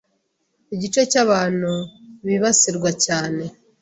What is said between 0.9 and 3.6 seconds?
cy’abantu bibasirwa cyane